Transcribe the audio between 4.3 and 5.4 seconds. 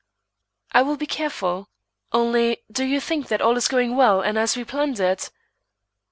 as we planned it?"